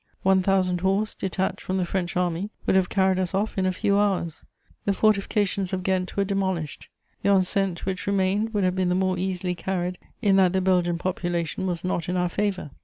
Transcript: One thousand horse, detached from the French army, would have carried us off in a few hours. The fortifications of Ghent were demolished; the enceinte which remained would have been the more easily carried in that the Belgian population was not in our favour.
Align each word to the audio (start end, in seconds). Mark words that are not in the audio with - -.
One 0.23 0.41
thousand 0.41 0.81
horse, 0.81 1.13
detached 1.13 1.61
from 1.61 1.77
the 1.77 1.85
French 1.85 2.17
army, 2.17 2.49
would 2.65 2.75
have 2.75 2.89
carried 2.89 3.19
us 3.19 3.35
off 3.35 3.55
in 3.55 3.67
a 3.67 3.71
few 3.71 3.99
hours. 3.99 4.43
The 4.85 4.93
fortifications 4.93 5.73
of 5.73 5.83
Ghent 5.83 6.17
were 6.17 6.23
demolished; 6.25 6.89
the 7.21 7.29
enceinte 7.29 7.85
which 7.85 8.07
remained 8.07 8.51
would 8.51 8.63
have 8.63 8.75
been 8.75 8.89
the 8.89 8.95
more 8.95 9.19
easily 9.19 9.53
carried 9.53 9.99
in 10.19 10.37
that 10.37 10.53
the 10.53 10.59
Belgian 10.61 10.97
population 10.97 11.67
was 11.67 11.83
not 11.83 12.09
in 12.09 12.17
our 12.17 12.29
favour. 12.29 12.71